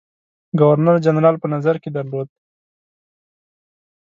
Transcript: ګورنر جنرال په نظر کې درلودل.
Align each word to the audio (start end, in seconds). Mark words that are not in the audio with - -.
ګورنر 0.59 0.95
جنرال 1.05 1.35
په 1.41 1.47
نظر 1.53 1.75
کې 1.83 1.89
درلودل. 1.95 2.35